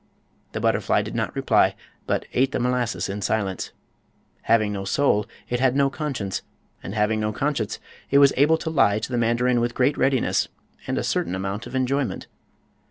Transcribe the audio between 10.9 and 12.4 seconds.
a certain amount of enjoyment.